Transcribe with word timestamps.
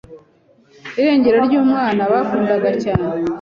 irengero 0.99 1.37
ry’umwana 1.47 2.01
bakundaga 2.11 2.69
cyane 2.83 3.09